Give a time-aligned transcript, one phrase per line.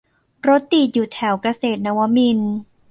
[0.47, 2.53] รถติดอยู่แถวเกษตรนวมินทร์